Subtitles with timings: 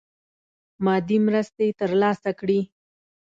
[0.85, 2.59] مادي مرستي تر لاسه کړي.